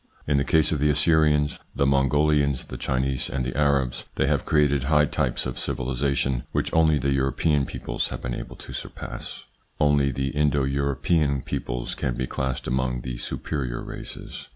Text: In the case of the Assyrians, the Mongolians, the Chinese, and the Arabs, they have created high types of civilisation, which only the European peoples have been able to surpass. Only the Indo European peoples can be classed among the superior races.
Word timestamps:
In 0.25 0.39
the 0.39 0.43
case 0.43 0.71
of 0.71 0.79
the 0.79 0.89
Assyrians, 0.89 1.59
the 1.75 1.85
Mongolians, 1.85 2.63
the 2.65 2.77
Chinese, 2.77 3.29
and 3.29 3.45
the 3.45 3.55
Arabs, 3.55 4.03
they 4.15 4.25
have 4.25 4.47
created 4.47 4.85
high 4.85 5.05
types 5.05 5.45
of 5.45 5.59
civilisation, 5.59 6.41
which 6.53 6.73
only 6.73 6.97
the 6.97 7.11
European 7.11 7.67
peoples 7.67 8.07
have 8.07 8.23
been 8.23 8.33
able 8.33 8.55
to 8.55 8.73
surpass. 8.73 9.45
Only 9.79 10.09
the 10.09 10.29
Indo 10.29 10.63
European 10.63 11.43
peoples 11.43 11.93
can 11.93 12.15
be 12.15 12.25
classed 12.25 12.65
among 12.65 13.01
the 13.01 13.17
superior 13.17 13.83
races. 13.83 14.47